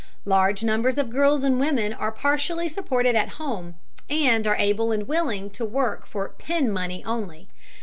[0.25, 3.75] Large numbers of girls and women are partially supported at home,
[4.09, 7.49] and are able and willing to work for "pin money" only.